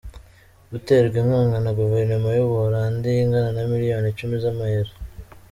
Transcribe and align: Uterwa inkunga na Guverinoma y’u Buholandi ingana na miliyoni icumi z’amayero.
Uterwa 0.77 1.17
inkunga 1.21 1.57
na 1.65 1.71
Guverinoma 1.79 2.29
y’u 2.37 2.47
Buholandi 2.49 3.09
ingana 3.23 3.49
na 3.55 3.63
miliyoni 3.71 4.07
icumi 4.11 4.35
z’amayero. 4.43 4.91